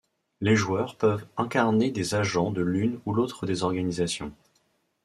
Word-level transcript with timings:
Les 0.39 0.55
joueurs 0.55 0.97
peuvent 0.97 1.27
incarner 1.37 1.91
des 1.91 2.15
agents 2.15 2.49
de 2.49 2.63
l'une 2.63 2.99
ou 3.05 3.13
l'autre 3.13 3.45
des 3.45 3.61
organisations. 3.61 4.33